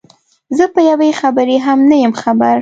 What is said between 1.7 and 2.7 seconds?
نه یم خبر.